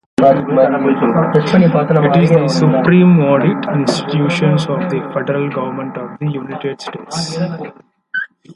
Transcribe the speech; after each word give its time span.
It 0.17 1.37
is 2.23 2.29
the 2.31 2.47
supreme 2.47 3.19
audit 3.19 3.69
institution 3.79 4.53
of 4.53 4.89
the 4.89 5.11
federal 5.13 5.47
government 5.51 5.95
of 5.95 6.17
the 6.19 6.27
United 6.31 6.81
States. 6.81 7.37